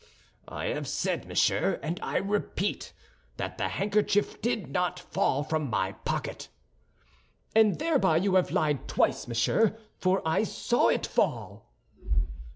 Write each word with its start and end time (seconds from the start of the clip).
"I 0.47 0.65
have 0.69 0.87
said, 0.87 1.27
monsieur, 1.27 1.79
and 1.83 1.99
I 2.01 2.17
repeat, 2.17 2.91
that 3.37 3.59
the 3.59 3.67
handkerchief 3.69 4.41
did 4.41 4.71
not 4.71 4.99
fall 4.99 5.43
from 5.43 5.69
my 5.69 5.91
pocket." 5.91 6.47
"And 7.55 7.77
thereby 7.77 8.17
you 8.17 8.33
have 8.33 8.49
lied 8.49 8.87
twice, 8.87 9.27
monsieur, 9.27 9.77
for 9.99 10.23
I 10.25 10.43
saw 10.43 10.87
it 10.87 11.05
fall." 11.05 11.71